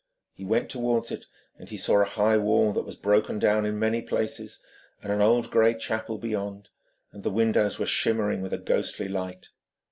[0.33, 1.27] He went towards it,
[1.59, 4.59] and he saw a high wall that was broken down in many places,
[5.03, 6.69] and an old grey chapel beyond,
[7.11, 9.49] and the windows were shimmering with a ghostly light.